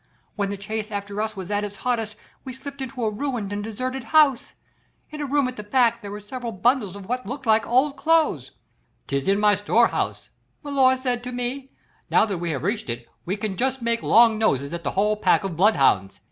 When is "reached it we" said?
12.63-13.37